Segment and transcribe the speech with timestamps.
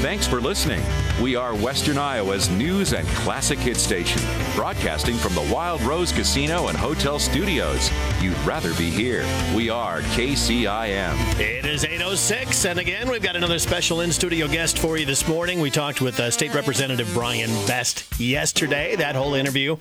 [0.00, 0.82] Thanks for listening.
[1.20, 4.22] We are Western Iowa's news and classic hit station,
[4.54, 7.90] broadcasting from the Wild Rose Casino and Hotel Studios.
[8.18, 9.26] You'd rather be here.
[9.54, 11.38] We are KCIM.
[11.38, 15.28] It is 8.06, and again, we've got another special in studio guest for you this
[15.28, 15.60] morning.
[15.60, 18.96] We talked with uh, State Representative Brian Best yesterday.
[18.96, 19.76] That whole interview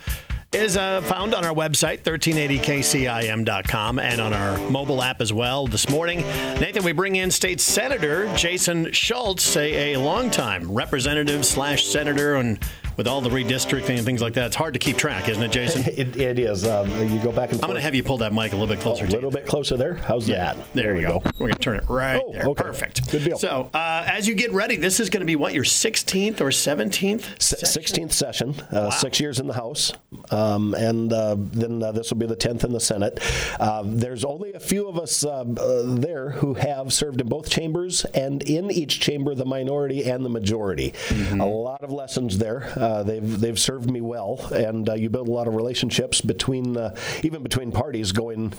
[0.52, 5.68] is uh, found on our website, 1380kcim.com, and on our mobile app as well.
[5.68, 6.22] This morning,
[6.60, 12.60] Nathan, we bring in State Senator Jason Schultz, a, a longtime representative slash senator, and
[13.00, 15.54] with all the redistricting and things like that, it's hard to keep track, isn't it,
[15.54, 15.86] Jason?
[15.88, 16.68] it, it is.
[16.68, 18.68] Um, you go back and I'm going to have you pull that mic a little
[18.68, 19.06] bit closer.
[19.06, 19.94] A little bit closer there.
[19.94, 20.74] How's yeah, that?
[20.74, 21.20] There, we go.
[21.20, 21.32] go.
[21.40, 22.46] We're going to turn it right oh, there.
[22.46, 22.62] Okay.
[22.62, 23.10] Perfect.
[23.10, 23.38] Good deal.
[23.38, 26.50] So, uh, as you get ready, this is going to be what your 16th or
[26.50, 27.42] 17th?
[27.42, 28.08] Session?
[28.08, 28.50] 16th session.
[28.60, 28.90] Uh, wow.
[28.90, 29.94] Six years in the House,
[30.32, 33.22] um, and uh, then uh, this will be the 10th in the Senate.
[33.62, 37.50] Um, there's only a few of us uh, uh, there who have served in both
[37.50, 40.92] chambers, and in each chamber, the minority and the majority.
[41.08, 41.40] Mm-hmm.
[41.40, 42.74] A lot of lessons there.
[43.04, 46.96] They've they've served me well, and uh, you build a lot of relationships between uh,
[47.24, 48.54] even between parties, going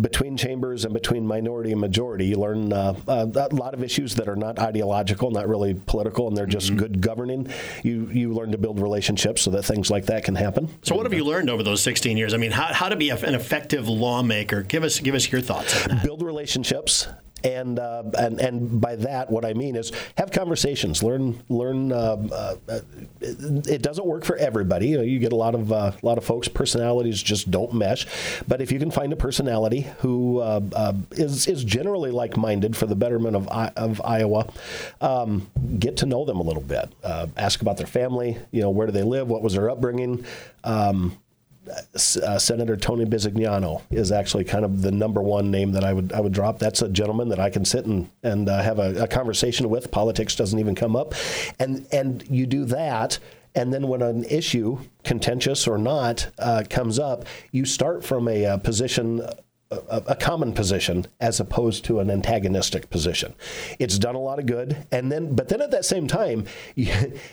[0.00, 2.26] between chambers and between minority and majority.
[2.26, 6.28] You learn uh, uh a lot of issues that are not ideological, not really political,
[6.28, 6.78] and they're just mm-hmm.
[6.78, 7.48] good governing.
[7.82, 10.68] You you learn to build relationships so that things like that can happen.
[10.82, 12.34] So, what have you learned over those 16 years?
[12.34, 14.62] I mean, how, how to be an effective lawmaker?
[14.62, 16.04] Give us give us your thoughts on that.
[16.04, 17.08] Build relationships
[17.44, 21.02] and uh, and and by that, what I mean is have conversations.
[21.02, 21.92] Learn learn.
[21.92, 22.80] Uh, uh,
[23.20, 24.88] it doesn't work for everybody.
[24.88, 27.72] You, know, you get a lot of uh, a lot of folks' personalities just don't
[27.74, 28.06] mesh.
[28.46, 32.76] But if you can find a personality who uh, uh, is is generally like minded
[32.76, 34.50] for the betterment of of Iowa,
[35.00, 36.92] um, get to know them a little bit.
[37.36, 38.38] ask about their family.
[38.50, 39.28] You know, where do they live?
[39.28, 40.24] What was their upbringing?
[40.64, 41.18] Um,
[41.68, 46.12] uh, Senator Tony Bisignano is actually kind of the number one name that I would
[46.12, 46.58] I would drop.
[46.58, 49.90] That's a gentleman that I can sit and and uh, have a, a, conversation with.
[49.90, 51.14] Politics doesn't even come up,
[51.58, 53.18] and and you do that.
[53.54, 58.44] And then when an issue, contentious or not, uh, comes up, you start from a,
[58.44, 59.22] uh, position
[59.70, 63.34] a, a, common position as opposed to an antagonistic position.
[63.78, 66.92] It's done a lot of good, and then but then at that same time, you,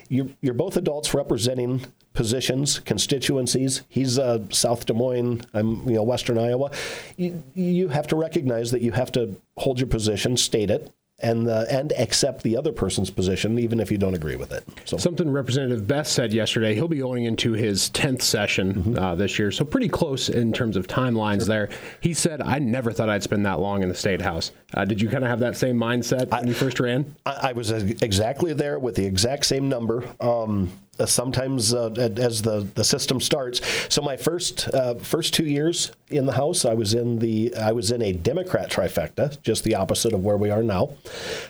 [0.10, 1.86] you're, you're both adults representing
[2.16, 3.84] positions, constituencies.
[3.90, 5.42] He's uh, South Des Moines.
[5.54, 6.72] I'm you know Western Iowa.
[7.18, 11.48] You, you have to recognize that you have to hold your position, state it, and
[11.48, 14.66] uh, and accept the other person's position, even if you don't agree with it.
[14.84, 16.76] So something Representative Best said yesterday.
[16.76, 19.00] He'll be going into his tenth session mm-hmm.
[19.00, 21.46] uh, this year, so pretty close in terms of timelines.
[21.46, 21.68] Sure.
[21.68, 21.70] There,
[22.02, 25.02] he said, "I never thought I'd spend that long in the state house." Uh, did
[25.02, 27.16] you kind of have that same mindset when you first ran?
[27.26, 30.04] I, I, was exactly there with the exact same number.
[30.20, 30.70] Um,
[31.06, 33.62] sometimes uh, as the, the system starts.
[33.94, 37.72] So my first uh, first two years in the House, I was in the I
[37.72, 40.92] was in a Democrat trifecta, just the opposite of where we are now.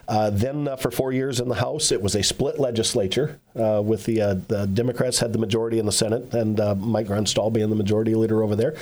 [0.08, 3.82] Uh, then uh, for four years in the House, it was a split legislature uh,
[3.84, 7.76] with the the Democrats had the majority in the Senate and Mike Gronstal being the
[7.76, 8.76] majority leader over there,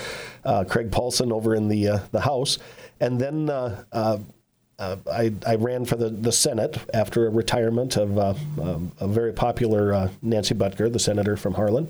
[0.65, 2.57] Kraig Paulsen over in the the House,
[2.99, 3.47] and then
[4.83, 9.07] uh, I, I, ran for the, the Senate after a retirement of uh, um, a
[9.07, 11.89] very popular uh, Nancy Boettger, the senator from Harlan.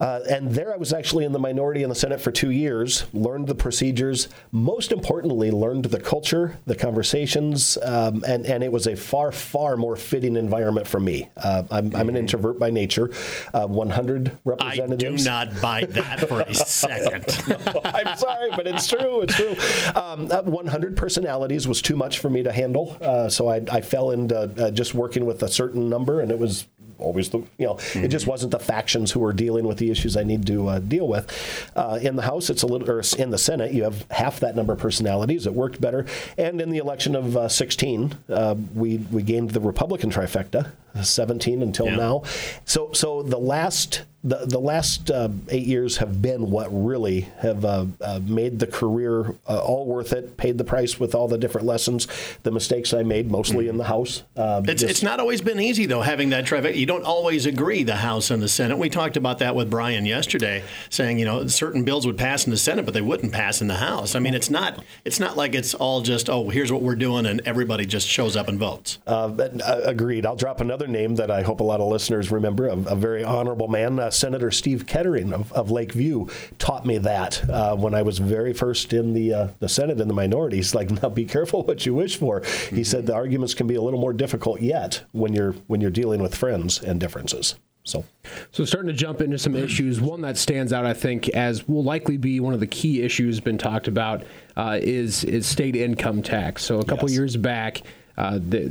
[0.00, 3.04] Uh, and there I was actually in the minority in the Senate for two years,
[3.12, 8.86] learned the procedures, most importantly, learned the culture, the conversations, um, and, and it was
[8.86, 11.28] a far, far more fitting environment for me.
[11.36, 12.16] Uh, I'm, I'm, an mm-hmm.
[12.16, 13.10] introvert by nature.
[13.52, 15.26] Uh, 100 representatives.
[15.26, 17.26] I do not buy that for a second.
[17.48, 19.22] no, I'm sorry, but it's true.
[19.22, 19.56] It's true.
[20.00, 24.10] Um, 100 personalities was too much for me to handle, uh, so I, I, fell
[24.10, 26.66] into uh, just working with a certain number, and it was
[26.98, 28.04] always the you know mm-hmm.
[28.04, 30.78] it just wasn't the factions who were dealing with the issues I need to uh,
[30.78, 31.70] deal with.
[31.74, 34.56] Uh, in the House, it's a little or in the Senate, you have half that
[34.56, 35.46] number of personalities.
[35.46, 36.06] It worked better,
[36.36, 40.72] and in the election of uh, 16, uh, we we gained the Republican trifecta,
[41.02, 41.96] 17 until yeah.
[41.96, 42.22] now.
[42.64, 47.64] So so the last the, the last uh, eight years have been what really have
[47.64, 51.38] uh, uh, made the career uh, all worth it, paid the price with all the
[51.38, 52.08] different lessons,
[52.42, 53.70] the mistakes I made, mostly mm-hmm.
[53.70, 54.24] in the House.
[54.36, 56.74] Um, it's, just, it's not always been easy, though, having that traffic.
[56.74, 58.76] You don't always agree, the House and the Senate.
[58.76, 62.50] We talked about that with Brian yesterday, saying, you know, certain bills would pass in
[62.50, 64.16] the Senate, but they wouldn't pass in the House.
[64.16, 67.24] I mean, it's not, it's not like it's all just, oh, here's what we're doing,
[67.24, 68.98] and everybody just shows up and votes.
[69.06, 69.32] Uh,
[69.64, 70.26] uh, agreed.
[70.26, 73.22] I'll drop another name that I hope a lot of listeners remember, a, a very
[73.22, 76.26] honorable man, Senator Steve Kettering of, of Lakeview
[76.58, 80.08] taught me that uh, when I was very first in the uh, the Senate in
[80.08, 80.56] the minority.
[80.56, 82.40] He's like, now be careful what you wish for.
[82.40, 82.76] Mm-hmm.
[82.76, 85.90] He said the arguments can be a little more difficult yet when you're when you're
[85.90, 87.56] dealing with friends and differences.
[87.88, 88.04] So,
[88.52, 89.98] so starting to jump into some issues.
[89.98, 93.40] One that stands out, I think, as will likely be one of the key issues
[93.40, 94.24] been talked about,
[94.56, 96.62] uh, is is state income tax.
[96.64, 97.16] So a couple yes.
[97.16, 97.80] years back,
[98.18, 98.70] uh, the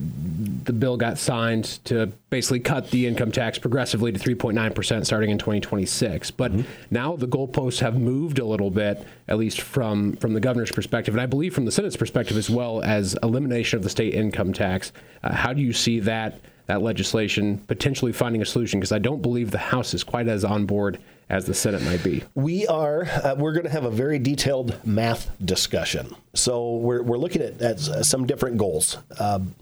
[0.66, 5.30] the bill got signed to basically cut the income tax progressively to 3.9 percent starting
[5.30, 6.32] in 2026.
[6.32, 6.70] But mm-hmm.
[6.92, 11.14] now the goalposts have moved a little bit, at least from from the governor's perspective,
[11.14, 14.52] and I believe from the Senate's perspective as well as elimination of the state income
[14.52, 14.92] tax.
[15.24, 16.42] Uh, how do you see that?
[16.68, 20.46] That legislation potentially finding a solution because I don't believe the House is quite as
[20.46, 21.00] on board
[21.30, 22.24] as the Senate might be.
[22.36, 23.06] We are.
[23.06, 26.16] Uh, we're going to have a very detailed math discussion.
[26.34, 28.98] So we're, we're looking at, at some different goals.
[29.20, 29.56] Um,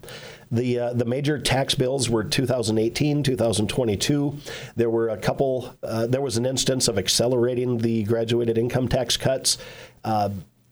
[0.50, 4.36] the uh, the major tax bills were 2018, 2022.
[4.76, 5.76] There were a couple.
[5.82, 9.58] Uh, there was an instance of accelerating the graduated income tax cuts.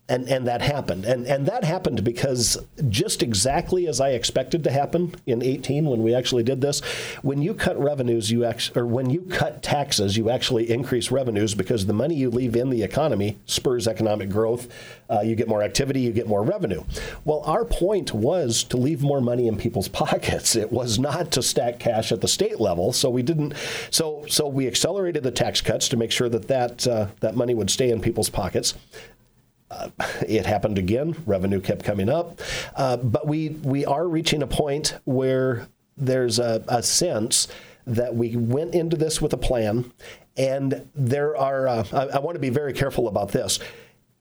[0.07, 1.07] And and that happened.
[1.07, 2.59] And and that happened because
[2.91, 6.81] just exactly as I expected to happen in 18 when we actually did this
[7.23, 11.55] when you cut revenues you actually or when you cut taxes you actually increase revenues
[11.55, 14.69] because the money you leave in the economy spurs economic growth.
[15.09, 16.85] Uh, you get more activity you get more revenue.
[17.25, 20.55] Well our point was to leave more money in people's pockets.
[20.55, 22.93] It was not to stack cash at the state level.
[22.93, 23.55] So we didn't
[23.91, 27.55] so so we accelerated the tax cuts to make sure that that uh, that money
[27.55, 28.75] would stay in people's pockets
[29.75, 29.89] uh,
[30.29, 31.17] it happened again.
[31.27, 32.41] Revenue kept coming up,
[32.77, 37.47] uh, but we we are reaching a point where there's a, a, sense
[37.87, 39.93] that we went into this with a plan,
[40.37, 41.69] and there are.
[41.69, 43.59] Uh, I, I want to be very careful about this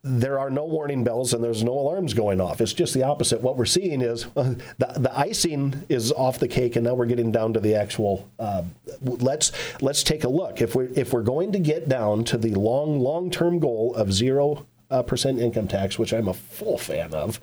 [0.06, 2.60] there are no warning bells and there's no alarms going off.
[2.60, 3.42] It's just the opposite.
[3.42, 7.06] What we're seeing is uh, the, the icing is off the cake, and now we're
[7.06, 8.30] getting down to the actual.
[8.38, 8.64] Uh,
[9.02, 9.52] let's
[9.82, 10.62] let's take a look.
[10.62, 14.12] If we if we're going to get down to the long long term goal of
[14.12, 14.66] zero
[15.02, 17.40] percent income tax, which I'm a full fan of.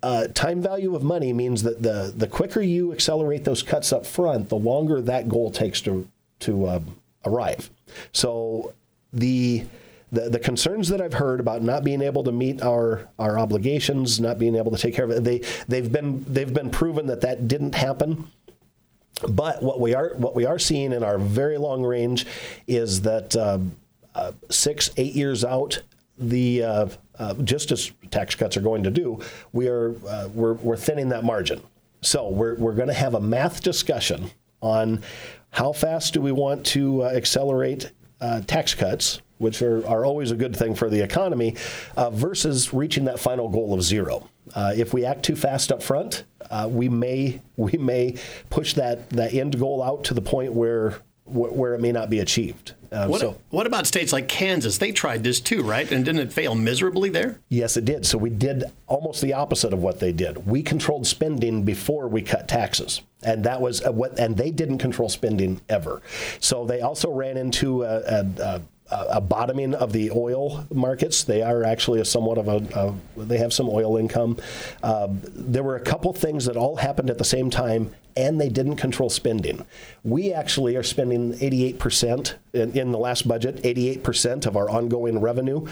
[0.00, 4.06] Uh, time value of money means that the the quicker you accelerate those cuts up
[4.06, 6.06] front, the longer that goal takes to
[6.40, 7.70] to um, arrive.
[8.12, 8.74] So
[9.12, 9.64] the
[10.10, 14.18] the, the concerns that I've heard about not being able to meet our, our obligations,
[14.20, 17.20] not being able to take care of it, they they've been they've been proven that
[17.22, 18.28] that didn't happen.
[19.28, 22.24] But what we are what we are seeing in our very long range
[22.66, 23.58] is that uh,
[24.14, 25.82] uh, six eight years out,
[26.18, 26.88] the uh,
[27.18, 29.20] uh, just as tax cuts are going to do,
[29.52, 31.60] we are uh, we're, we're thinning that margin.
[32.00, 34.30] So we're we're going to have a math discussion
[34.60, 35.02] on
[35.50, 40.30] how fast do we want to uh, accelerate uh, tax cuts, which are, are always
[40.30, 41.56] a good thing for the economy,
[41.96, 44.28] uh, versus reaching that final goal of zero.
[44.56, 46.24] if we act too fast up front,
[46.68, 48.16] we may we may
[48.50, 51.00] push that that end goal out to the point where
[51.30, 52.74] where it may not be achieved.
[52.90, 54.78] Um, what, so, what about states like Kansas?
[54.78, 55.90] They tried this too, right?
[55.90, 57.38] And didn't it fail miserably there?
[57.48, 58.06] Yes, it did.
[58.06, 60.46] So we did almost the opposite of what they did.
[60.46, 64.18] We controlled spending before we cut taxes, and that was what.
[64.18, 66.02] And they didn't control spending ever.
[66.40, 71.24] So they also ran into a, a, a a bottoming of the oil markets.
[71.24, 74.38] They are actually a somewhat of a, a they have some oil income.
[74.82, 78.48] Uh, there were a couple things that all happened at the same time, and they
[78.48, 79.64] didn't control spending.
[80.04, 85.66] We actually are spending 88% in, in the last budget, 88% of our ongoing revenue.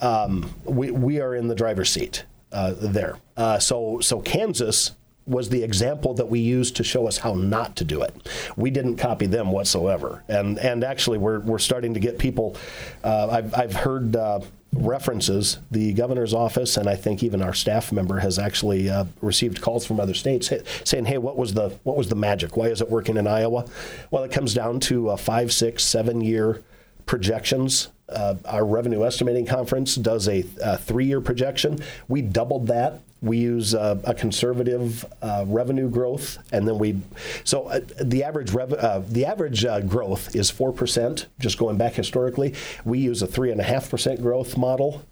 [0.00, 2.24] Um, we, we are in the driver's seat.
[2.52, 3.16] Uh, there.
[3.36, 4.90] Uh, so so Kansas
[5.26, 8.28] was the example that we used to show us how not to do it.
[8.56, 12.56] We didn't copy them whatsoever, and and actually we're we're starting to get people.
[13.04, 14.16] Uh, I've I've heard.
[14.16, 14.40] Uh,
[14.72, 19.60] references the governor's office and I think even our staff member has actually uh, received
[19.60, 20.52] calls from other states
[20.84, 23.64] saying hey what was the what was the magic why is it working in Iowa
[24.12, 26.62] well it comes down to five six seven year
[27.04, 33.00] projections uh, our revenue estimating conference does a, a three year projection we doubled that
[33.22, 37.00] we use uh, a conservative uh, revenue growth, and then we.
[37.44, 41.26] So uh, the average rev, uh, the average uh, growth is four percent.
[41.38, 45.04] Just going back historically, we use a three and a half percent growth model.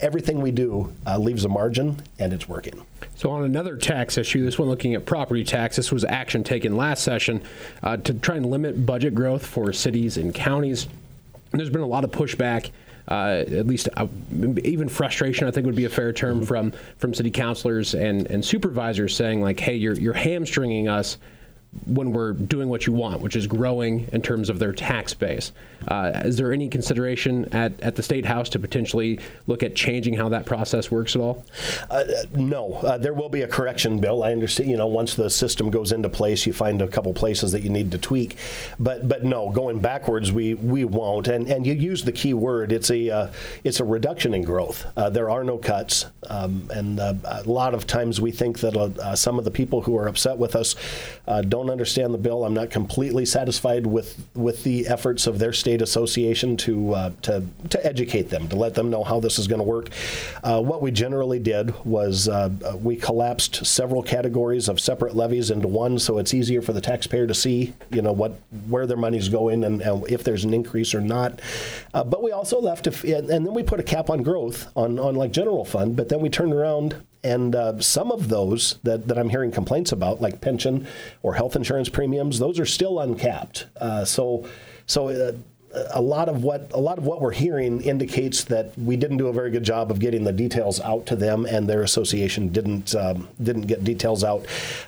[0.00, 2.86] Everything we do leaves a margin, and it's working.
[3.16, 6.74] So, on another tax issue, this one looking at property tax, this was action taken
[6.74, 7.42] last session
[7.82, 10.88] to try and limit budget growth for cities and counties.
[11.52, 12.70] And there's been a lot of pushback
[13.08, 14.06] uh, at least uh,
[14.64, 18.44] even frustration, I think would be a fair term from from city councilors and and
[18.44, 21.18] supervisors saying like, hey, you're you're hamstringing us
[21.86, 25.52] when we're doing what you want, which is growing in terms of their tax base.
[25.86, 30.14] Uh, is there any consideration at, at the state house to potentially look at changing
[30.14, 31.44] how that process works at all?
[31.88, 34.24] Uh, no, uh, there will be a correction bill.
[34.24, 34.68] I understand.
[34.68, 37.70] You know, once the system goes into place, you find a couple places that you
[37.70, 38.36] need to tweak,
[38.78, 41.28] but but no, going backwards, we we won't.
[41.28, 42.72] And and you use the key word.
[42.72, 44.86] It's a uh, it's a reduction in growth.
[44.96, 49.14] Uh, there are no cuts, um, and uh, a lot of times we think that
[49.14, 50.74] some of the people who are upset with us
[51.48, 52.44] don't don't understand the bill.
[52.44, 57.44] I'm not completely satisfied with with the efforts of their state association to uh, to
[57.68, 59.90] to educate them, to let them know how this is going to work.
[60.42, 62.50] Uh, what we generally did was uh,
[62.80, 67.26] we collapsed several categories of separate levies into one, so it's easier for the taxpayer
[67.26, 68.32] to see, you know, what
[68.68, 71.40] where their money's going and, and if there's an increase or not.
[71.92, 74.98] Uh, but we also left, a, and then we put a cap on growth on
[74.98, 75.96] on like general fund.
[75.96, 79.92] But then we turned around and uh, some of those that, that I'm hearing complaints
[79.92, 80.86] about, like pension
[81.22, 83.66] or health insurance premiums, those are still uncapped.
[83.76, 84.46] Uh, so,
[84.86, 85.32] so uh,
[85.72, 89.28] a lot of what a lot of what we're hearing indicates that we didn't do
[89.28, 92.94] a very good job of getting the details out to them, and their association didn't
[92.94, 94.44] um, didn't get details out.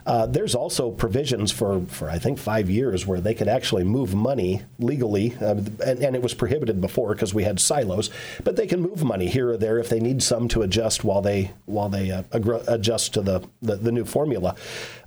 [0.07, 4.15] Uh, there's also provisions for for I think five years where they could actually move
[4.15, 8.11] money legally, uh, and, and, it was prohibited before because we had silos,
[8.43, 11.23] but they can move money here or there if they need some to adjust while
[11.23, 12.23] they while they uh,
[12.67, 14.57] adjust to the, the, the new formula.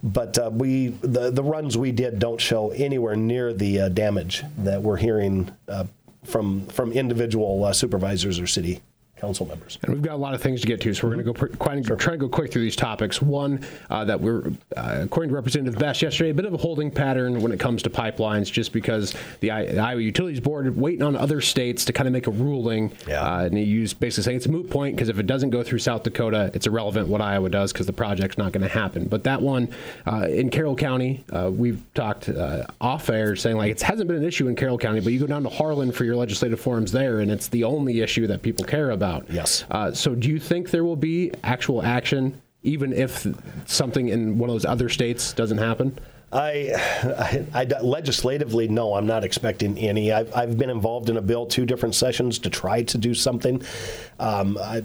[0.01, 4.43] But uh, we the the runs we did don't show anywhere near the uh, damage
[4.59, 5.85] that we're hearing uh,
[6.23, 8.81] from from individual uh, supervisors or city
[9.17, 9.79] council members.
[9.83, 11.33] And we've got a lot of things to get to, so we're going to go
[11.33, 11.95] pr- quite, sure.
[11.95, 13.21] try to go quick through these topics.
[13.21, 16.91] One, uh, that we're, uh, according to Representative Best yesterday, a bit of a holding
[16.91, 21.01] pattern when it comes to pipelines, just because the, I- the Iowa Utilities Board waiting
[21.01, 22.91] on other states to kind of make a ruling.
[23.07, 23.21] Yeah.
[23.21, 25.63] Uh, and he used basically saying it's a moot point because if it doesn't go
[25.63, 29.07] through South Dakota, it's irrelevant what Iowa does because the project's not going to happen.
[29.07, 29.69] But that one
[30.05, 34.17] uh, in Carroll County, uh, we've talked uh, off air saying like it hasn't been
[34.17, 36.91] an issue in Carroll County, but you go down to Harlan for your legislative forums
[36.91, 39.29] there, and it's the only issue that people care about about.
[39.29, 39.65] Yes.
[39.69, 43.27] Uh, so, do you think there will be actual action, even if
[43.65, 45.97] something in one of those other states doesn't happen?
[46.31, 46.71] I,
[47.53, 50.11] I, I, legislatively, no, I'm not expecting any.
[50.11, 53.61] I've, I've been involved in a bill two different sessions to try to do something.
[54.19, 54.83] Um, I,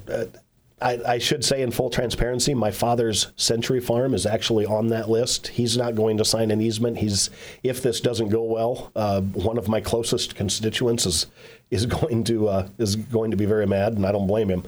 [0.81, 5.11] I, I, should say, in full transparency, my father's Century Farm is actually on that
[5.11, 5.49] list.
[5.49, 6.99] He's not going to sign an easement.
[6.99, 7.31] He's,
[7.63, 11.27] if this doesn't go well, uh, one of my closest constituents is
[11.71, 14.65] is going to uh, is going to be very mad, and I don't blame him.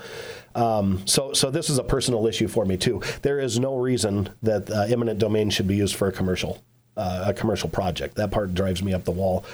[0.54, 3.00] Um, so, so this is a personal issue for me too.
[3.22, 6.62] There is no reason that uh, eminent domain should be used for a commercial
[6.96, 8.16] uh, a commercial project.
[8.16, 9.44] That part drives me up the wall.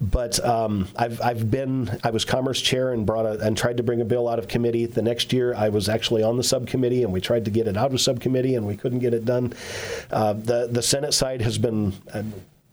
[0.00, 3.82] But um, I've, I've been I was commerce chair and brought a, and tried to
[3.82, 4.86] bring a bill out of committee.
[4.86, 7.76] The next year I was actually on the subcommittee and we tried to get it
[7.76, 9.52] out of subcommittee and we couldn't get it done.
[10.10, 11.92] Uh, the the Senate side has been.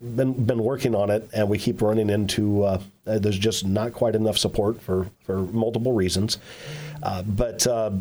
[0.04, 4.16] Been been working on it, and we keep running into uh, there's just not quite
[4.16, 6.40] enough support for for multiple reasons.
[7.04, 7.92] Uh, but uh,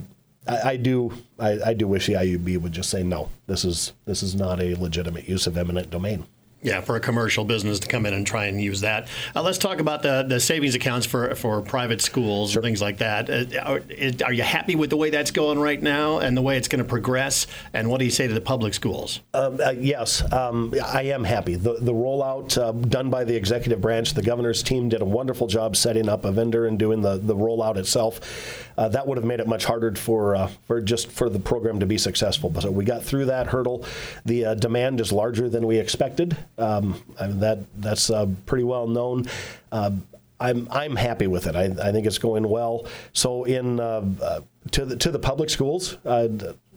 [0.50, 3.30] I, I, do I, I do wish the IUB would just say no.
[3.47, 6.26] This is this is not a legitimate use of eminent domain.
[6.62, 9.09] Yeah, for a commercial business to come in and try and use that.
[9.35, 12.61] Uh, let's talk about the, the savings accounts for, for private schools sure.
[12.61, 13.31] and things like that.
[13.31, 13.83] Uh, are,
[14.26, 16.83] are, you happy with the way that's going right now and the way it's going
[16.83, 17.47] to progress?
[17.73, 19.21] And what do you say to the public schools?
[19.33, 21.55] Um, uh, yes, um, I am happy.
[21.55, 25.47] The, the rollout uh, done by the executive branch, the governor's team did a wonderful
[25.47, 28.69] job setting up a vendor and doing the, the rollout itself.
[28.76, 31.81] Uh, that would have made it much harder for uh, for just for the program
[31.81, 32.50] to be successful.
[32.50, 33.85] But so we got through that hurdle.
[34.25, 36.37] The demand is larger than we expected.
[36.61, 39.26] Um, that that's uh, pretty well known.
[39.73, 39.93] Uh,
[40.38, 41.55] I'm I'm happy with it.
[41.55, 42.87] I, I think it's going well.
[43.12, 44.40] So in uh, uh
[44.73, 46.29] to the to the public schools, uh,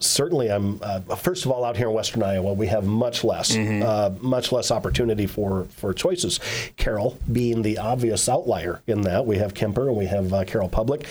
[0.03, 3.55] certainly I'm uh, first of all out here in Western Iowa we have much less
[3.55, 3.83] mm-hmm.
[3.83, 6.39] uh, much less opportunity for for choices.
[6.77, 10.69] Carroll being the obvious outlier in that we have Kuemper and we have uh, Carroll
[10.69, 11.07] Public.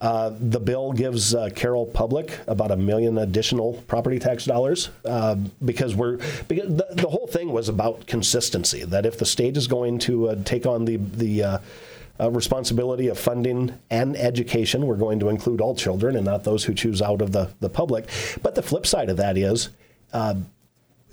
[0.00, 5.34] Uh, the bill gives uh, Carroll Public about a million additional property tax dollars uh,
[5.64, 8.84] because we're because the, the whole thing was about consistency.
[8.84, 11.60] That if the state is going to take on the the
[12.20, 14.86] uh, responsibility of funding and education.
[14.86, 17.68] We're going to include all children and not those who choose out of the, the
[17.68, 18.08] public.
[18.42, 19.70] But the flip side of that is,
[20.12, 20.36] uh,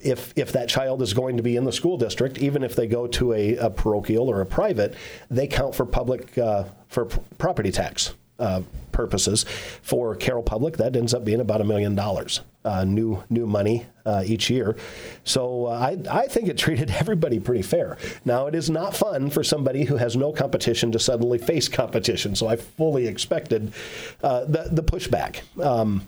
[0.02, 2.88] if if that child is going to be in the school district, even if they
[2.88, 4.96] go to a, a parochial or a private,
[5.30, 9.46] they count for public uh, for p- property tax uh, purposes.
[9.82, 13.86] For Carroll Public, that ends up being about a million dollars uh, new new money
[14.06, 14.76] uh, each year.
[15.24, 17.98] So uh, I I think it treated everybody pretty fair.
[18.26, 22.36] Now it is not fun for somebody who has no competition to suddenly face competition.
[22.36, 23.74] So I fully expected
[24.22, 25.42] uh, the the pushback.
[25.64, 26.08] Um,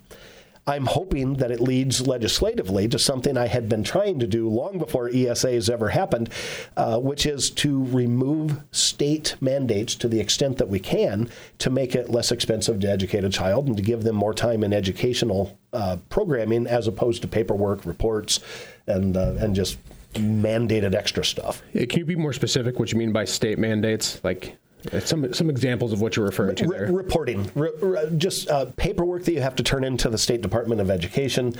[0.67, 4.79] I'm hoping that it leads legislatively to something I had been trying to do long
[4.79, 6.29] before ESAs ever happened,
[6.75, 11.29] uh, which is to remove state mandates to the extent that we can
[11.59, 14.63] to make it less expensive to educate a child and to give them more time
[14.63, 18.39] in educational uh, programming as opposed to paperwork, reports,
[18.87, 19.77] and uh, and just
[20.13, 21.61] mandated extra stuff.
[21.73, 22.79] Can you be more specific?
[22.79, 24.19] What you mean by state mandates?
[24.23, 24.57] Like
[24.99, 26.91] some some examples of what you're referring to there.
[26.91, 30.81] reporting, re- re- just uh, paperwork that you have to turn into the State Department
[30.81, 31.55] of Education,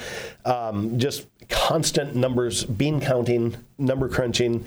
[0.46, 4.65] um, just constant numbers, bean counting, number crunching,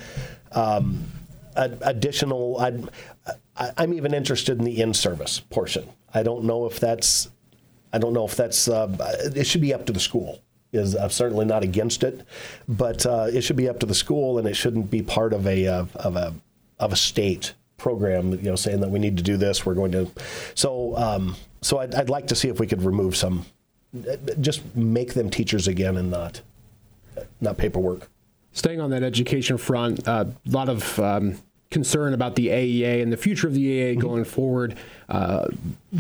[0.53, 1.05] um,
[1.57, 2.59] additional.
[2.61, 2.73] i
[3.77, 5.89] I'm even interested in the in-service portion.
[6.15, 7.29] I don't know if that's.
[7.93, 8.69] I don't know if that's.
[8.69, 8.95] Uh,
[9.35, 10.41] it should be up to the school.
[10.73, 12.27] Is I'm certainly not against it,
[12.69, 15.47] but uh, it should be up to the school, and it shouldn't be part of
[15.47, 16.35] a uh, of a
[16.79, 18.33] of a state program.
[18.33, 19.65] You know, saying that we need to do this.
[19.65, 20.11] We're going to.
[20.55, 23.47] So um, so I'd, I'd like to see if we could remove some.
[24.41, 26.43] Just make them teachers again, and not
[27.41, 28.09] not paperwork.
[28.53, 31.39] Staying on that education front, uh, a lot of um,
[31.71, 34.01] concern about the AEA and the future of the AEA mm-hmm.
[34.01, 34.77] going forward.
[35.09, 35.49] Uh,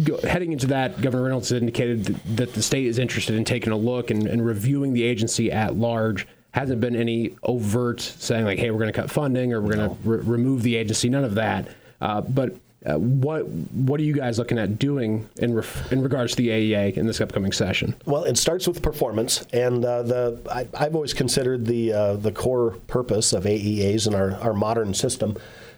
[0.04, 2.04] go, heading into that, Governor Reynolds indicated
[2.36, 5.76] that the state is interested in taking a look and, and reviewing the agency at
[5.76, 6.26] large.
[6.58, 9.90] Hasn't been any overt saying like, "Hey, we're going to cut funding" or "We're going
[9.90, 10.16] to no.
[10.16, 11.68] re- remove the agency." None of that.
[12.00, 16.32] Uh, but uh, what what are you guys looking at doing in ref, in regards
[16.32, 17.94] to the AEA in this upcoming session?
[18.06, 22.32] Well, it starts with performance, and uh, the I, have always considered the uh, the
[22.32, 25.36] core purpose of AEAs in our, our modern system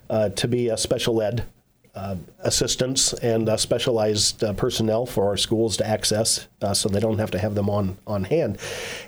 [0.08, 1.44] uh, to be a special ed
[1.94, 7.00] uh, assistance and uh, specialized uh, personnel for our schools to access, uh, so they
[7.00, 8.58] don't have to have them on on hand.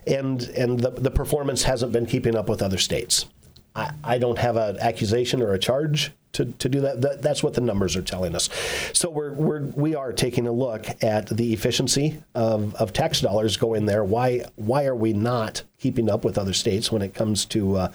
[0.07, 3.27] And and the, the performance hasn't been keeping up with other states.
[3.75, 7.01] I, I don't have an accusation or a charge to, to do that.
[7.03, 7.23] that.
[7.23, 8.49] That's what the numbers are telling us.
[8.93, 13.57] So we're, we're we are taking a look at the efficiency of, of tax dollars
[13.57, 14.05] going there.
[14.05, 17.93] Why why are we not keeping up with other states when it comes to uh,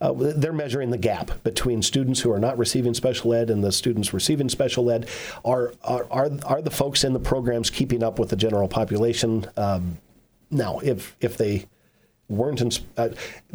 [0.00, 3.72] uh, they're measuring the gap between students who are not receiving special ed and the
[3.72, 5.08] students receiving special ed.
[5.44, 9.46] Are are are, are the folks in the programs keeping up with the general population?
[9.56, 9.98] Um,
[10.50, 11.66] now, if if they
[12.28, 13.10] weren't in, uh,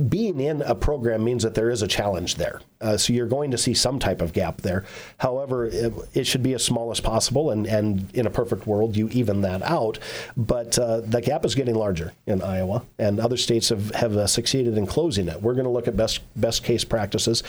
[0.08, 2.62] being in a program means that there is a challenge there.
[2.80, 4.86] Uh, so you're going to see some type of gap there.
[5.18, 8.96] However, it, it, should be as small as possible, and, and in a perfect world,
[8.96, 10.00] you even that out.
[10.38, 14.28] But uh, the gap is getting larger in Iowa, and other states have, have uh,
[14.28, 15.42] succeeded in closing it.
[15.42, 17.44] We're going to look at best best case practices.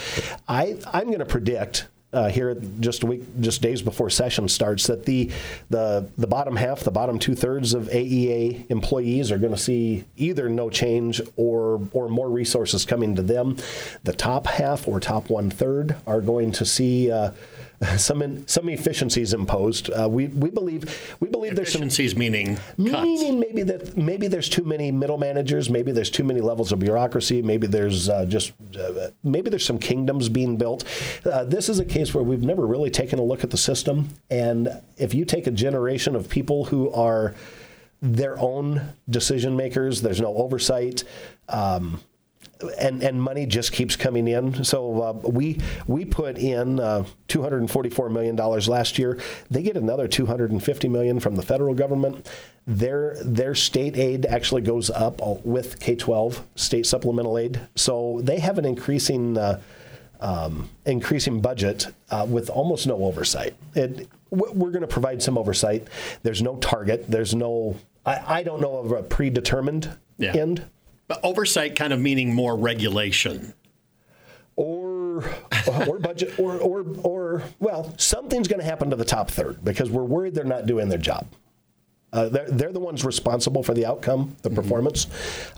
[0.48, 4.86] I, I'm going to predict uh, here just a week, just days before session starts,
[4.86, 5.30] that the
[5.70, 10.04] the the bottom half, the bottom two thirds of AEA employees are going to see
[10.16, 13.56] either no change or or more resources coming to them.
[14.04, 17.10] The top half or top one third are going to see.
[17.10, 17.32] Uh,
[17.96, 19.90] some in, some efficiencies imposed.
[19.90, 24.48] Uh, we we believe we believe there's some efficiencies meaning meaning maybe that maybe there's
[24.48, 28.52] too many middle managers, maybe there's too many levels of bureaucracy, maybe there's uh, just
[28.78, 30.84] uh, maybe there's some kingdoms being built.
[31.24, 34.08] Uh, this is a case where we've never really taken a look at the system,
[34.30, 37.34] and if you take a generation of people who are
[38.00, 41.04] their own decision makers, there's no oversight.
[41.48, 42.00] Um,
[42.78, 44.64] and and money just keeps coming in.
[44.64, 49.18] So uh, we we put in uh, 244 million dollars last year.
[49.50, 52.28] They get another 250 million from the federal government.
[52.66, 57.60] Their their state aid actually goes up with K-12 state supplemental aid.
[57.74, 59.38] So they have an increasing.
[59.38, 59.60] Uh,
[60.20, 63.56] um, increasing budget uh, with almost no oversight.
[63.74, 65.88] It, we're going to provide some oversight.
[66.22, 67.10] There's no target.
[67.10, 67.76] There's no.
[68.06, 70.32] I, I don't know of a predetermined yeah.
[70.36, 70.64] end
[71.22, 73.54] oversight kind of meaning more regulation.
[74.56, 75.24] Or,
[75.88, 79.90] or budget, or, or, or, well, something's going to happen to the top third because
[79.90, 81.26] we're worried they're not doing their job.
[82.12, 84.56] Uh, they're, they're, the ones responsible for the outcome, the mm-hmm.
[84.56, 85.06] performance.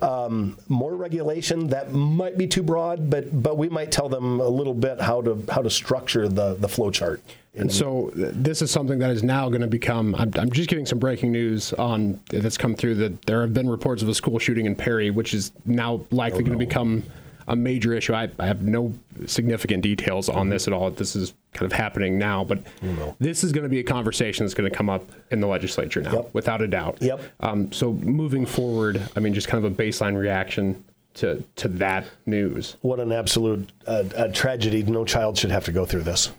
[0.01, 4.47] Um, more regulation that might be too broad, but but we might tell them a
[4.47, 7.21] little bit how to how to structure the the flow chart.
[7.57, 10.15] And so this is something that is now going to become.
[10.17, 13.69] I'm, I'm, just getting some breaking news on that's come through that there have been
[13.69, 17.05] reports of a school shooting in Perry, which is now likely oh, going to become
[17.47, 18.15] a major issue.
[18.15, 18.93] I, I, have no
[19.27, 20.91] significant details on this at all.
[20.91, 24.45] This is kind of happening now, but oh, this is going to be a conversation
[24.45, 26.31] that's going to come up in the legislature now, yep.
[26.33, 26.99] without a doubt.
[27.01, 27.21] Yep.
[27.41, 32.07] Um, so moving forward, I mean, just kind of a baseline reaction to to that
[32.27, 32.77] news.
[32.81, 34.83] What an absolute uh, tragedy!
[34.83, 36.31] No child should have to go through this.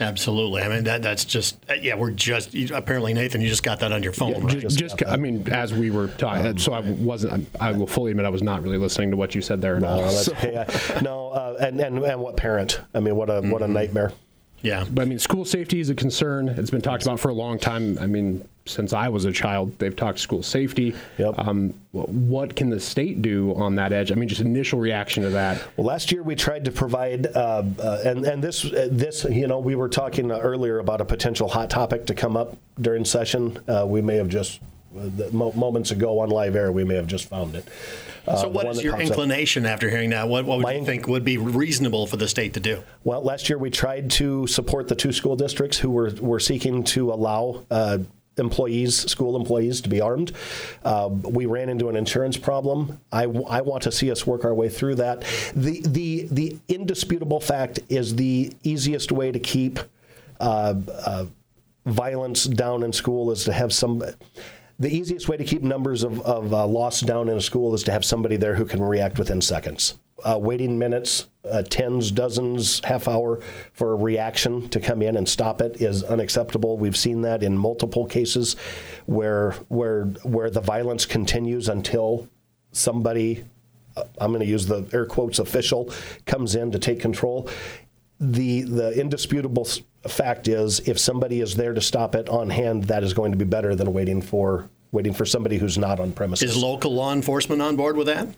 [0.00, 0.62] Absolutely.
[0.62, 3.92] I mean, that that's just, uh, yeah, we're just, apparently, Nathan, you just got that
[3.92, 4.32] on your phone.
[4.32, 4.58] Yeah, right?
[4.58, 7.86] Just, just I mean, as we were talking, um, so I wasn't, I, I, will
[7.86, 9.78] fully admit I was not really listening to what you said there.
[9.78, 10.32] No, so.
[11.02, 12.80] no uh, and, and, and what parent?
[12.94, 13.50] I mean, what a, mm-hmm.
[13.50, 13.74] what a mm-hmm.
[13.74, 14.12] nightmare.
[14.62, 14.84] Yeah.
[14.90, 16.48] But I mean, school safety is a concern.
[16.48, 17.98] It's been talked about for a long time.
[18.00, 20.94] I mean, since I was a child, they've talked school safety.
[21.18, 21.34] Yep.
[21.38, 24.12] Um, what can the state do on that edge?
[24.12, 25.62] I mean, just initial reaction to that.
[25.76, 29.48] Well, last year we tried to provide, uh, uh, and and this uh, this you
[29.48, 33.58] know we were talking earlier about a potential hot topic to come up during session.
[33.68, 34.60] Uh, we may have just
[35.32, 37.66] moments ago on live air, we may have just found it.
[38.26, 39.72] Uh, so, what is your inclination up.
[39.72, 40.28] after hearing that?
[40.28, 42.82] What, what would My you think would be reasonable for the state to do?
[43.02, 46.84] Well, last year we tried to support the two school districts who were, were seeking
[46.84, 47.98] to allow uh,
[48.38, 50.32] employees, school employees, to be armed.
[50.84, 53.00] Uh, we ran into an insurance problem.
[53.10, 55.22] I, I want to see us work our way through that.
[55.54, 59.78] The the the indisputable fact is the easiest way to keep
[60.40, 61.26] uh, uh,
[61.86, 64.02] violence down in school is to have some.
[64.82, 67.84] The easiest way to keep numbers of, of uh, loss down in a school is
[67.84, 69.96] to have somebody there who can react within seconds.
[70.24, 73.38] Uh, waiting minutes, uh, tens, dozens, half hour
[73.74, 76.78] for a reaction to come in and stop it is unacceptable.
[76.78, 78.56] We've seen that in multiple cases
[79.06, 82.28] where where where the violence continues until
[82.72, 83.44] somebody
[83.96, 85.92] uh, I'm going to use the air quotes official
[86.26, 87.48] comes in to take control.
[88.22, 89.66] The the indisputable
[90.06, 93.38] fact is if somebody is there to stop it on hand that is going to
[93.38, 96.50] be better than waiting for waiting for somebody who's not on premises.
[96.50, 98.28] Is local law enforcement on board with that?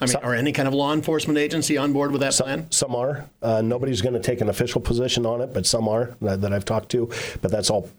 [0.00, 2.70] I mean, are any kind of law enforcement agency on board with that plan?
[2.70, 3.28] Some are.
[3.42, 6.52] Uh, nobody's going to take an official position on it, but some are that, that
[6.52, 7.10] I've talked to.
[7.40, 7.90] But that's all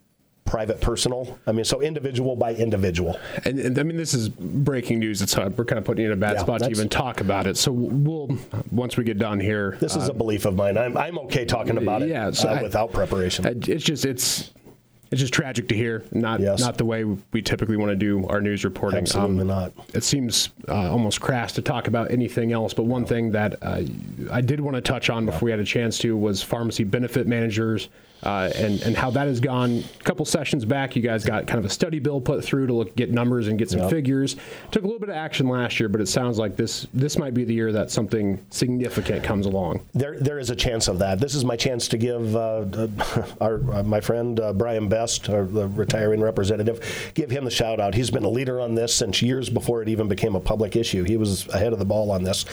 [0.50, 1.38] private personal.
[1.46, 3.20] I mean, so individual by individual.
[3.46, 5.22] And, and I mean, this is breaking news.
[5.22, 7.22] It's uh, we're kind of putting you in a bad Yeah, spot to even talk
[7.22, 7.56] about it.
[7.56, 8.36] So we'll
[8.72, 9.78] once we get done here.
[9.80, 10.78] This is a belief of mine.
[10.78, 13.46] I'm, I'm okay talking about it yeah, so uh, I- without preparation.
[13.46, 14.52] Uh, It's just it's
[15.12, 16.04] it's just tragic to hear.
[16.12, 16.60] Not Yes.
[16.60, 19.00] not the way we typically want to do our news reporting.
[19.00, 19.72] Um, Absolutely not.
[19.94, 22.74] It seems uh, almost crass to talk about anything else.
[22.74, 23.82] But one thing that uh,
[24.32, 27.28] I did want to touch on before we had a chance to was pharmacy benefit
[27.28, 27.90] managers.
[28.24, 29.84] Uh, and and how that has gone.
[30.00, 32.74] A couple sessions back, you guys got kind of a study bill put through to
[32.74, 33.90] look get numbers and get some Yep.
[33.90, 34.36] figures.
[34.72, 37.34] Took a little bit of action last year, but it sounds like this this might
[37.34, 39.82] be the year that something significant comes along.
[39.94, 41.20] There, there is a chance of that.
[41.20, 42.66] This is my chance to give uh,
[43.42, 47.80] our uh, my friend uh, Brian Best, our, the retiring representative, give him the shout
[47.80, 47.94] out.
[47.96, 51.04] He's been a leader on this since years before it even became a public issue.
[51.04, 52.46] He was ahead of the ball on this.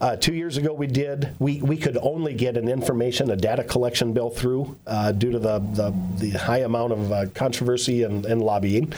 [0.00, 1.36] Uh, two years ago, we did.
[1.38, 5.38] We we could only get an information, a data collection bill through uh, due to
[5.38, 8.92] the, the the high amount of uh, controversy and, and lobbying.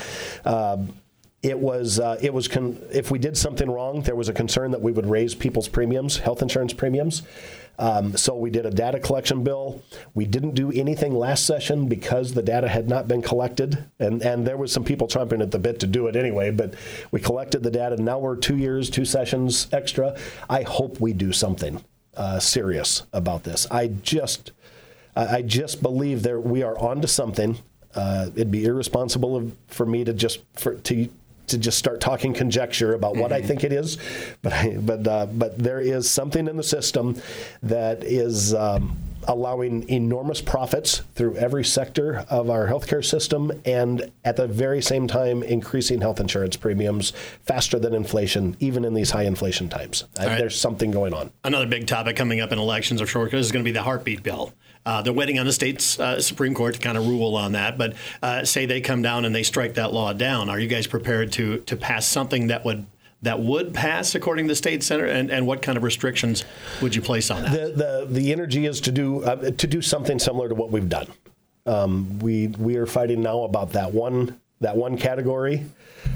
[0.45, 0.79] Uh,
[1.43, 4.73] it was uh, it was con- if we did something wrong, there was a concern
[4.73, 7.23] that we would raise people's premiums, health insurance premiums.
[7.79, 9.83] Um, so we did a data collection bill.
[10.15, 14.47] We didn't do anything last session because the data had not been collected, and and
[14.47, 16.51] there was some people chomping at the bit to do it anyway.
[16.51, 16.75] But
[17.11, 17.97] we collected the data.
[17.97, 20.17] And now we're two years, two sessions extra.
[20.49, 21.85] I hope we do something
[22.17, 23.67] uh, serious about this.
[23.71, 24.53] I just
[25.17, 27.59] I I just believe there we are onto something.
[27.95, 31.09] Uh, it'd be irresponsible of, for me to just for to
[31.49, 33.99] to just start talking conjecture about what I think it is,
[34.43, 37.21] but I, but uh, but there is something in the system
[37.63, 38.55] that is.
[38.55, 38.99] Um,
[39.29, 45.09] allowing enormous profits through every sector of our healthcare system and at the very same
[45.09, 50.39] time increasing health insurance premiums faster than inflation even in these high inflation times right.
[50.39, 53.65] there's something going on Another big topic coming up in elections, I'm sure, is going
[53.65, 54.53] to be the heartbeat bill.
[54.87, 57.77] Uh, they're waiting on the state's uh, Supreme Court to kind of rule on that.
[57.77, 60.87] But uh, say they come down and they strike that law down, are you guys
[60.87, 62.87] prepared to to pass something that would
[63.23, 65.05] that would pass according to the state center?
[65.05, 66.45] And, and what kind of restrictions
[66.81, 67.53] would you place on that?
[67.53, 70.89] the the the energy is to do uh, to do something similar to what we've
[70.89, 71.09] done.
[71.67, 75.65] Um, we we are fighting now about that one that one category.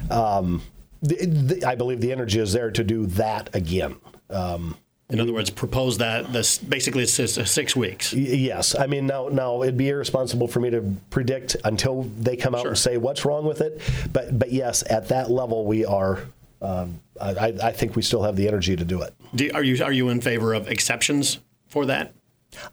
[0.09, 0.61] Um,
[1.01, 3.97] the, the, I believe the energy is there to do that again.
[4.29, 4.77] Um,
[5.11, 8.13] in other words, propose that this basically it's just six weeks.
[8.13, 12.55] yes, I mean now now it'd be irresponsible for me to predict until they come
[12.55, 12.69] out Sure.
[12.69, 13.81] and say what's wrong with it.
[14.13, 16.19] But but yes, at that level we are.
[16.61, 19.15] Um, I, I think we still have the energy to do it.
[19.35, 22.13] Do, are you are you in favor of exceptions for that?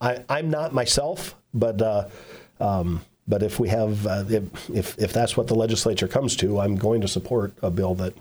[0.00, 2.08] I, I'm not myself, but uh,
[2.60, 6.60] um, but if we have uh, if, if if that's what the legislature comes to,
[6.60, 8.14] I'm going to support a bill that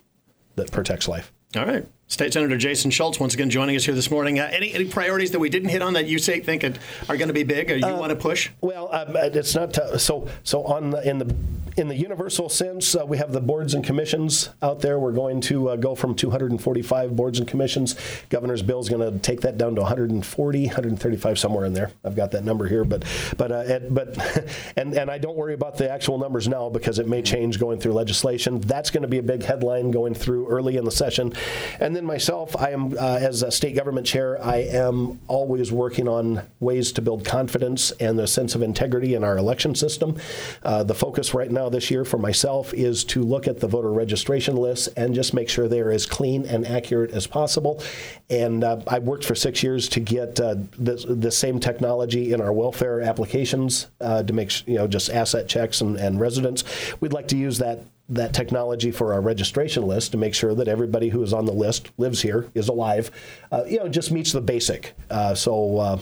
[0.56, 1.34] that protects life.
[1.56, 1.86] All right.
[2.10, 4.40] State Senator Jason Schultz once again joining us here this morning.
[4.40, 7.18] Uh, any any priorities that we didn't hit on that you say think it- are
[7.18, 8.50] going to be big or you want to push?
[8.62, 10.28] Well, um, it's not to, so.
[10.44, 11.36] So on the, in the
[11.76, 15.00] in the universal sense, uh, we have the boards and commissions out there.
[15.00, 17.96] We're going to uh, go from 245 boards and commissions.
[18.30, 21.92] Governor's bill is going to take that down to 140, 135 somewhere in there.
[22.04, 23.04] I've got that number here, but
[23.38, 24.18] but uh, and, but
[24.78, 27.80] and and I don't worry about the actual numbers now because it may change going
[27.80, 28.62] through legislation.
[28.62, 31.34] That's going to be a big headline going through early in the session,
[31.82, 36.08] and then myself, I am uh, as a state government chair, I am always working
[36.08, 40.16] on ways to build confidence and the sense of integrity in our election system.
[40.62, 43.92] Uh, the focus right now this year for myself is to look at the voter
[43.92, 47.82] registration lists and just make sure they're as clean and accurate as possible.
[48.30, 52.42] And uh, I worked for six years to get uh, the, the same technology in
[52.42, 56.64] our welfare applications uh, to make you know just asset checks and, and residents.
[57.02, 57.80] We'd like to use that
[58.10, 61.54] that technology for our registration list to make sure that everybody who is on the
[61.54, 63.12] list lives here, is alive,
[63.52, 64.94] uh, you know, just meets the basic.
[65.10, 65.78] Uh, so.
[65.78, 66.00] Uh,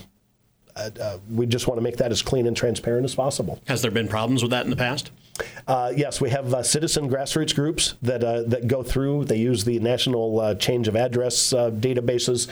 [0.75, 3.61] uh, we just want to make that as clean and transparent as possible.
[3.65, 5.09] Has there been problems with that in the past?
[5.67, 9.23] Uh, yes, we have uh, citizen grassroots groups that uh, that go through.
[9.23, 12.49] They use the national uh, change of address uh, databases.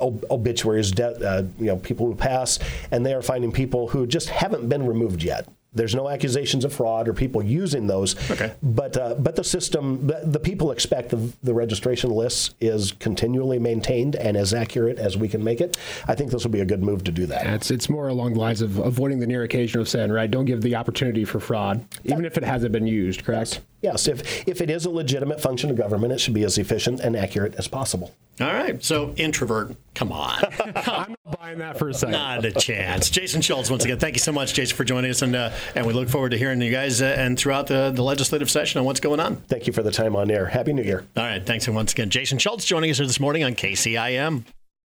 [0.00, 2.60] Ob- obituaries, de- you know, people who pass,
[2.92, 5.48] and they are finding people who just haven't been removed yet.
[5.72, 8.16] There's no accusations of fraud or people using those.
[8.30, 8.54] Okay.
[8.62, 13.58] But uh, but the system, the, the people expect the, the registration lists is continually
[13.58, 15.76] maintained and as accurate as we can make it.
[16.06, 17.46] I think this will be a good move to do that.
[17.46, 20.46] It's it's more along the lines of avoiding the near occasion of saying, right, don't
[20.46, 23.24] give the opportunity for fraud, even if it hasn't been used.
[23.24, 23.60] Correct.
[23.82, 27.00] Yes, if if it is a legitimate function of government, it should be as efficient
[27.00, 28.14] and accurate as possible.
[28.40, 28.82] All right.
[28.82, 30.44] So introvert, come on.
[30.76, 32.12] I'm not buying that for a second.
[32.12, 33.10] Not a chance.
[33.10, 35.86] Jason Schultz, once again, thank you so much, Jason, for joining us, and uh, and
[35.86, 38.84] we look forward to hearing you guys uh, and throughout the, the legislative session on
[38.84, 39.36] what's going on.
[39.36, 40.46] Thank you for the time on air.
[40.46, 41.04] Happy New Year.
[41.16, 41.44] All right.
[41.44, 44.44] Thanks, and once again, Jason Schultz joining us here this morning on KCIM.